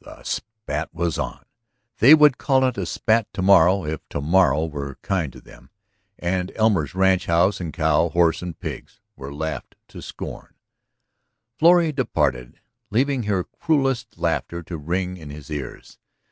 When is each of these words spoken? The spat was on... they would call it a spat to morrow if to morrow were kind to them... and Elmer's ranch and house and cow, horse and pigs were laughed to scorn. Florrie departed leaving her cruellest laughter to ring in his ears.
The 0.00 0.24
spat 0.24 0.92
was 0.92 1.20
on... 1.20 1.44
they 1.98 2.16
would 2.16 2.36
call 2.36 2.64
it 2.64 2.76
a 2.76 2.84
spat 2.84 3.28
to 3.32 3.42
morrow 3.42 3.84
if 3.84 4.00
to 4.08 4.20
morrow 4.20 4.64
were 4.66 4.98
kind 5.02 5.32
to 5.32 5.40
them... 5.40 5.70
and 6.18 6.50
Elmer's 6.56 6.96
ranch 6.96 7.28
and 7.28 7.32
house 7.34 7.60
and 7.60 7.72
cow, 7.72 8.08
horse 8.08 8.42
and 8.42 8.58
pigs 8.58 8.98
were 9.14 9.32
laughed 9.32 9.76
to 9.90 10.02
scorn. 10.02 10.54
Florrie 11.60 11.92
departed 11.92 12.58
leaving 12.90 13.22
her 13.22 13.44
cruellest 13.44 14.18
laughter 14.18 14.64
to 14.64 14.76
ring 14.78 15.16
in 15.16 15.30
his 15.30 15.48
ears. 15.48 16.00